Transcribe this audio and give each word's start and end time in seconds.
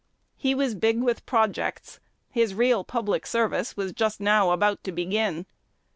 He 0.35 0.55
was 0.55 0.73
big 0.73 0.99
with 1.03 1.27
projects: 1.27 1.99
his 2.31 2.55
real 2.55 2.83
public 2.83 3.27
service 3.27 3.77
was 3.77 3.93
just 3.93 4.19
now 4.19 4.49
about 4.49 4.83
to 4.85 4.91
begin. 4.91 5.45